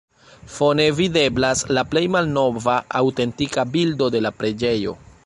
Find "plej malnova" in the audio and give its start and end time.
1.91-2.79